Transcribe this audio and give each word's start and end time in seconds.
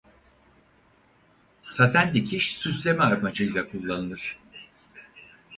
Saten 1.63 2.13
dikiş 2.13 2.57
süsleme 2.57 3.03
amacıyla 3.03 3.69
kullanılır. 3.71 4.39